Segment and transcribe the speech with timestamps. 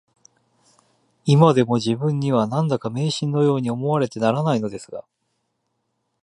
[1.25, 5.05] いまでも自分には、何だか迷信のように思われてならないのですが